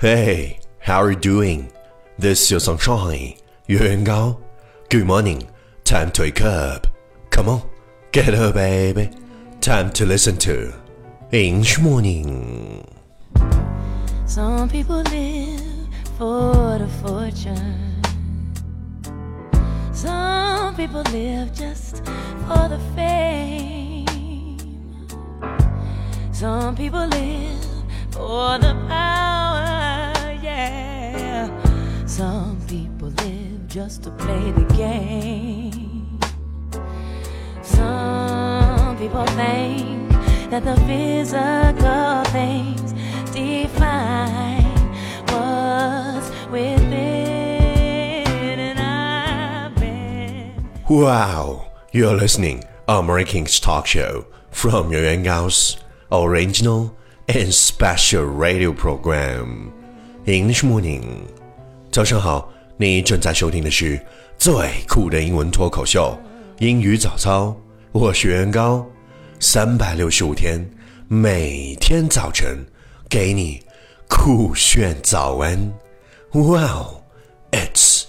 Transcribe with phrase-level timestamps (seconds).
[0.00, 1.72] Hey, how are you doing?
[2.18, 3.34] This is your sunshine,
[3.66, 4.38] Yuan Gao.
[4.90, 5.48] Good morning.
[5.82, 6.86] Time to wake up.
[7.30, 7.68] Come on,
[8.12, 9.10] get up, baby.
[9.60, 10.72] Time to listen to
[11.32, 12.86] English Morning.
[14.24, 15.67] Some people live
[16.18, 18.02] for the fortune.
[19.92, 22.04] Some people live just
[22.46, 24.04] for the fame.
[26.32, 27.64] Some people live
[28.10, 30.12] for the power,
[30.42, 31.48] yeah.
[32.04, 36.18] Some people live just to play the game.
[37.62, 40.10] Some people think
[40.50, 42.87] that the physical things
[50.89, 55.77] Wow, you're listening American talk show from Yuan Gao's
[56.11, 56.91] original
[57.27, 59.71] and special radio program
[60.25, 61.23] English Morning。
[61.89, 63.99] 早上好，你正在收听的是
[64.37, 64.53] 最
[64.87, 66.15] 酷的英文脱口秀《
[66.63, 67.47] 英语早操》，
[67.91, 68.85] 我是袁高，
[69.39, 70.69] 三百六十五天，
[71.07, 72.63] 每天早晨
[73.09, 73.61] 给你
[74.07, 75.73] 酷炫早安。
[76.34, 77.04] Wow,
[77.54, 78.06] it's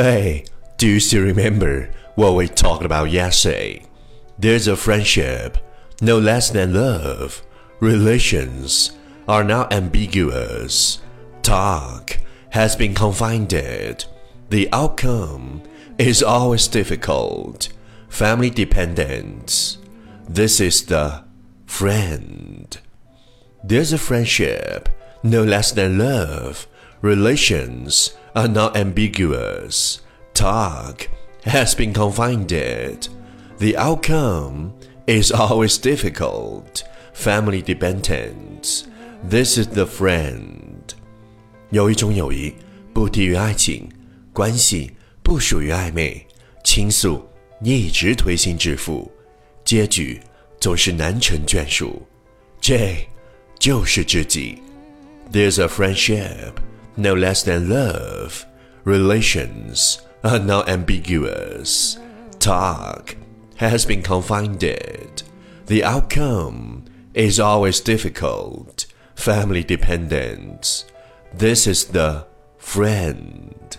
[0.00, 0.46] Hey,
[0.78, 3.82] do you still remember what we talked about yesterday?
[4.38, 5.58] There's a friendship,
[6.00, 7.42] no less than love.
[7.80, 8.92] Relations
[9.28, 11.02] are now ambiguous.
[11.42, 12.16] Talk
[12.48, 13.50] has been confined.
[14.48, 15.64] The outcome
[15.98, 17.68] is always difficult.
[18.08, 19.76] Family dependent.
[20.26, 21.24] This is the
[21.66, 22.74] friend.
[23.62, 24.88] There's a friendship,
[25.22, 26.66] no less than love.
[27.02, 29.99] Relations are not ambiguous.
[30.33, 31.07] Talk
[31.43, 33.09] has been confined.
[33.59, 34.73] The outcome
[35.07, 36.83] is always difficult.
[37.13, 38.83] Family dependent.
[39.23, 40.93] This is the friend.
[41.69, 42.53] 有一种友谊
[42.93, 43.89] 不低于爱情，
[44.33, 44.91] 关系
[45.23, 46.25] 不属于暧昧，
[46.63, 47.25] 倾诉
[47.61, 49.09] 一直推心置腹，
[49.63, 50.19] 结局
[50.59, 52.05] 总是难成眷属。
[52.59, 52.97] 这
[53.57, 54.61] 就是知己。
[55.31, 56.53] There's a friendship,
[56.97, 58.45] no less than love.
[58.83, 61.97] Relations are not ambiguous.
[62.39, 63.15] Talk
[63.57, 65.23] has been confined.
[65.67, 68.85] The outcome is always difficult.
[69.15, 70.85] Family dependent.
[71.33, 72.25] This is the
[72.57, 73.77] friend.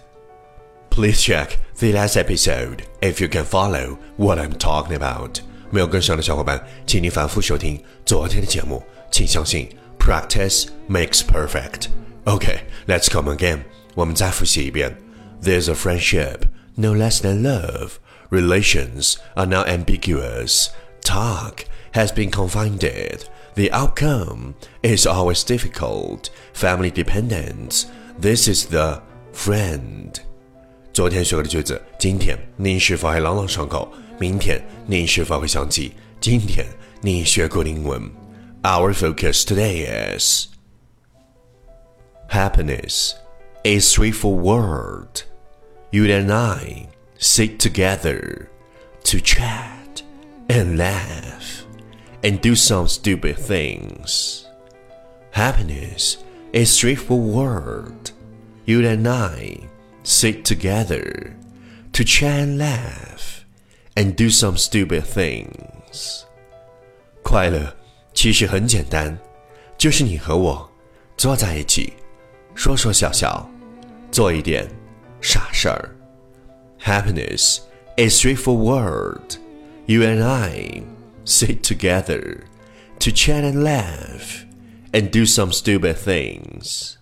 [0.90, 5.40] Please check the last episode if you can follow what I'm talking about.
[5.70, 8.82] 没有跟上的小伙伴，请你反复收听昨天的节目。
[9.10, 9.68] 请相信，
[9.98, 11.88] practice makes perfect.
[12.24, 13.60] Okay, let's come again.
[13.94, 14.96] 我们再复习一遍。
[15.42, 17.92] There's a friendship, no less than love.
[18.30, 20.68] Relations are now ambiguous.
[21.02, 22.80] Talk has been confined.
[23.54, 26.30] The outcome is always difficult.
[26.54, 27.84] Family dependent.
[28.20, 30.14] This is the friend.
[30.92, 33.92] 昨天学过的句子，今天你是否还朗朗上口？
[34.18, 36.66] 明天你是否会想起今天
[37.02, 38.02] 你学过的英文？
[38.62, 40.48] Our focus today is
[42.30, 43.14] happiness.
[43.64, 45.22] A straightforward.
[45.90, 46.88] You and I
[47.18, 48.48] sit together
[49.04, 50.02] to chat
[50.48, 51.64] and laugh
[52.22, 54.46] and do some stupid things.
[55.30, 56.18] Happiness
[56.52, 58.10] is straightforward.
[58.64, 59.60] You and I
[60.02, 61.36] sit together
[61.92, 63.44] to chat and laugh
[63.96, 66.24] and do some stupid things.
[67.22, 67.74] 快乐
[68.14, 69.18] 其实很简单，
[69.76, 70.70] 就是你和我
[71.16, 71.92] 坐在一起，
[72.60, 73.48] 说说笑笑，
[74.10, 74.66] 做一点
[75.20, 75.90] 傻事儿。
[76.80, 77.60] Happiness
[77.96, 79.36] is straightforward.
[79.86, 80.82] You and I
[81.24, 82.44] sit together
[82.98, 84.44] to chat and laugh
[84.92, 86.94] and do some stupid things.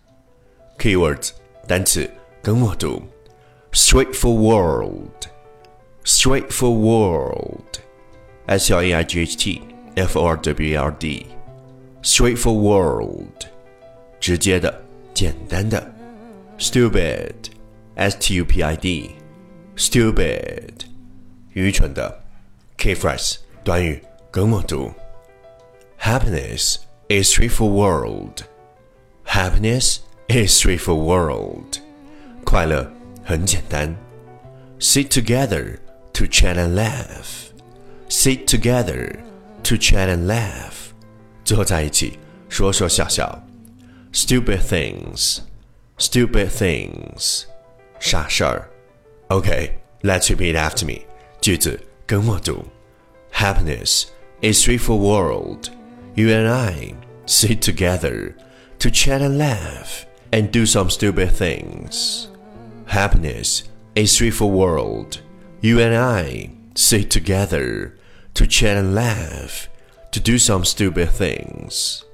[0.78, 1.31] Keywords
[1.66, 2.11] 单词
[2.43, 3.02] 跟我读，
[3.72, 5.08] straightforward,
[6.05, 7.62] straightforward,
[8.46, 9.62] s l a i g h t
[9.94, 11.26] f o r w a r d,
[12.02, 13.46] straightforward,
[14.20, 14.82] 直接的、
[15.19, 15.93] 简单的
[16.58, 17.34] stupid,
[17.94, 19.11] s t u p i d,
[19.76, 20.72] stupid，
[21.52, 22.25] 愚蠢的。
[22.76, 24.93] Key phrase 短语跟我读。
[25.99, 26.76] Happiness
[27.08, 28.43] is straightforward.
[29.25, 31.78] Happiness is straightforward.
[32.44, 32.93] 快乐
[33.25, 33.96] 很简单。
[34.78, 35.78] Sit together
[36.12, 37.50] to chat and laugh.
[38.11, 39.16] Sit together
[39.62, 40.93] to chat and laugh.
[41.44, 42.19] 坐在一起
[42.50, 43.43] 说说笑笑。
[44.12, 45.40] Stupid things,
[45.99, 47.46] stupid things.
[47.99, 48.69] 傻事儿。
[49.28, 49.70] Okay,
[50.02, 51.02] let's repeat after me.
[51.40, 52.64] 句子跟我读。
[53.32, 54.06] Happiness
[54.40, 55.69] is straightforward.
[56.14, 56.94] You and I
[57.26, 58.34] sit together
[58.78, 62.28] to chat and laugh and do some stupid things.
[62.87, 63.64] Happiness
[63.94, 65.19] is straightforward.
[65.61, 67.94] You and I sit together
[68.34, 69.69] to chat and laugh
[70.12, 72.05] to do some stupid things.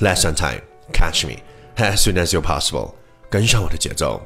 [0.00, 0.62] Lesson time.
[0.92, 1.42] Catch me
[1.76, 2.94] as soon as you're possible.
[3.28, 4.22] 跟上我的节奏。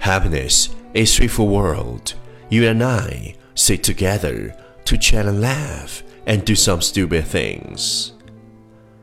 [0.00, 2.12] Happiness is straightforward.
[2.48, 4.52] You and I sit together
[4.84, 8.10] to chat and laugh and do some stupid things.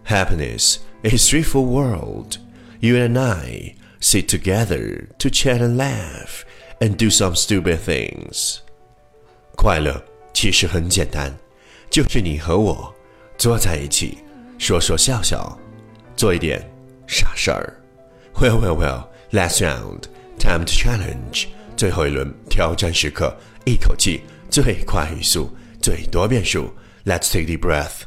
[0.06, 2.38] Happiness is straightforward.
[2.80, 6.45] You and I sit together to chat and laugh
[6.80, 8.59] and do some stupid things.
[9.56, 10.03] 快乐
[10.33, 11.38] 其实很简单，
[11.89, 12.94] 就是你和我
[13.38, 14.18] 坐在一起，
[14.57, 15.57] 说说笑笑，
[16.15, 16.69] 做一点
[17.08, 17.75] 啥事儿。
[18.34, 19.08] Well, well, well.
[19.32, 20.02] Last round,
[20.38, 21.46] time to challenge.
[21.76, 25.50] 最后一轮挑战时刻，一口气最快语速，
[25.82, 26.72] 最多变数。
[27.05, 28.02] Let's take deep breath.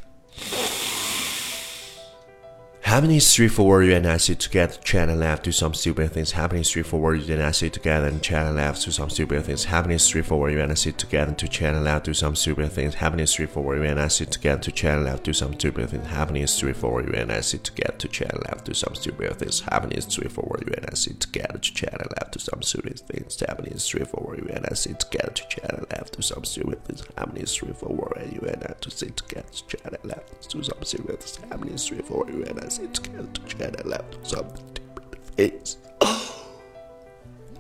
[2.92, 6.34] Happening straightforward, and I sit together, chat and laugh, do some stupid things.
[6.34, 9.64] Happening straightforward, and I sit together and chat and laugh, do some stupid things.
[9.64, 12.96] Happening straightforward, and I sit together to chat and laugh, do some stupid things.
[12.96, 16.06] Happening straightforward, and I sit together to chat and laugh, do some stupid things.
[16.08, 19.62] Happening straightforward, and I sit together to chat and laugh, do some stupid things.
[19.62, 23.40] Happening straightforward, and I sit together to chat and laugh, do some stupid things.
[23.40, 27.08] Happening straightforward, and I sit together to chat and laugh, do some stupid things.
[27.18, 31.22] Happening straightforward, you and I to sit together to chat and laugh, do some stupid
[31.22, 31.38] things.
[31.50, 35.06] Happening straightforward, and I sit together to chat and laugh, do some stupid
[35.36, 35.78] things.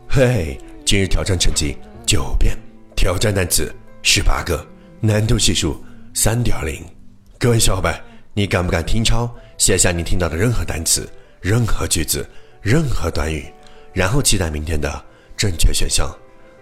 [0.09, 2.57] 嘿，今日挑战成绩九遍，
[2.95, 4.65] 挑战单词十八个，
[4.99, 5.81] 难度系数
[6.13, 6.83] 三点零。
[7.37, 8.01] 各位小伙伴，
[8.33, 9.29] 你敢不敢听抄？
[9.57, 11.07] 写下你听到的任何单词、
[11.39, 12.27] 任何句子、
[12.61, 13.45] 任何短语，
[13.93, 15.05] 然后期待明天的
[15.37, 16.09] 正确选项，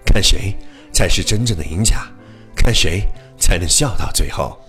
[0.06, 0.54] 看谁
[0.92, 2.06] 才是真正的赢家，
[2.56, 3.08] 看谁
[3.40, 4.60] 才能笑到最后。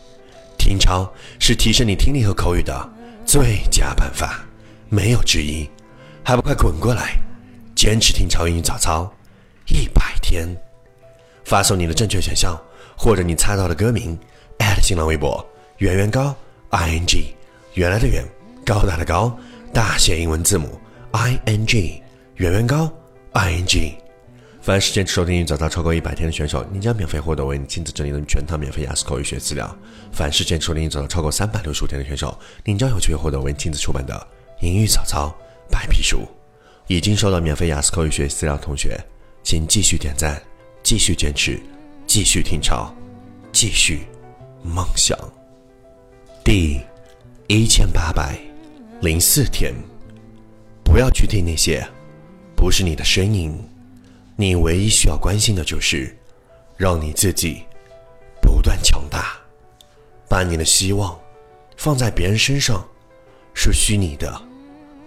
[0.57, 2.89] 听抄是提升你听力和口语的
[3.25, 4.45] 最佳办法，
[4.89, 5.69] 没有之一。
[6.25, 7.19] 还不快滚过来！
[7.75, 9.11] 坚持听超英语早操
[9.67, 10.47] 一百天，
[11.45, 12.61] 发送你的正确选项
[12.97, 14.19] 或者你猜到的歌名
[14.83, 15.45] 新浪微博
[15.79, 16.35] 圆圆高
[16.71, 17.35] i n g
[17.75, 18.25] 原来的圆
[18.67, 19.37] 高大的高
[19.73, 20.79] 大写英文字母
[21.13, 22.03] i n g
[22.37, 22.93] 圆圆高
[23.33, 23.97] i n g。
[24.71, 29.77] 凡是坚持收听英语早操超过一百天的选手，您将免费获得为你亲自整理的全套免费雅思口语学资料。
[30.13, 34.29] 凡是坚持收听英语早操超过三百六十五天的选手，您将有机会获得为你亲自出版的
[34.61, 35.37] 英语早操
[35.69, 36.21] 白皮书。
[36.87, 38.97] 已经收到免费雅思口语学习资料的同学，
[39.43, 40.41] 请继续点赞，
[40.85, 41.61] 继续坚持，
[42.07, 42.95] 继续听抄，
[43.51, 44.07] 继续
[44.63, 45.19] 梦想。
[46.45, 46.81] 第
[47.49, 48.39] 一千八百
[49.01, 49.75] 零四天，
[50.85, 51.85] 不要去听那些
[52.55, 53.53] 不是你的声音，
[54.41, 56.17] 你唯一需要关心的就是
[56.79, 57.63] 让你自己
[58.41, 59.39] 不断强大。
[60.31, 61.21] 把你的希望
[61.77, 62.83] 放在别人身上
[63.53, 64.41] 是虚拟的，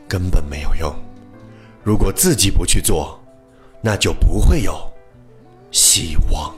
[0.07, 0.93] 根本没有用。
[1.81, 3.19] 如果自己不去做，
[3.81, 4.79] 那就不会有
[5.71, 6.53] 希望。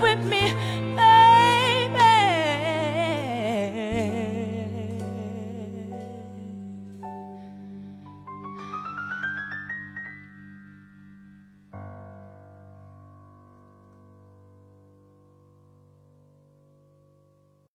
[0.00, 0.37] with me.